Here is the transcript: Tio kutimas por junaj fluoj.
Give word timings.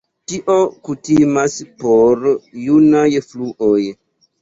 Tio 0.31 0.55
kutimas 0.87 1.59
por 1.85 2.25
junaj 2.65 3.07
fluoj. 3.31 3.81